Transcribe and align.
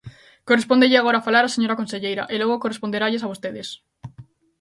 Correspóndelle 0.47 0.97
agora 0.99 1.25
falar 1.27 1.43
á 1.47 1.49
señora 1.55 1.79
conselleira 1.81 2.23
e 2.33 2.35
logo 2.41 2.61
corresponderalles 2.63 3.21
a 3.23 3.31
vostedes. 3.31 3.67